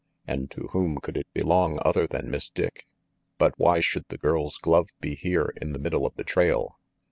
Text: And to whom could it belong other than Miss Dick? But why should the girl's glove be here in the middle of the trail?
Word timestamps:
And 0.25 0.49
to 0.49 0.61
whom 0.71 0.97
could 0.99 1.15
it 1.15 1.27
belong 1.31 1.77
other 1.85 2.07
than 2.07 2.31
Miss 2.31 2.49
Dick? 2.49 2.87
But 3.37 3.53
why 3.59 3.81
should 3.81 4.05
the 4.07 4.17
girl's 4.17 4.57
glove 4.57 4.89
be 4.99 5.13
here 5.13 5.53
in 5.61 5.73
the 5.73 5.79
middle 5.79 6.07
of 6.07 6.15
the 6.15 6.23
trail? 6.23 6.79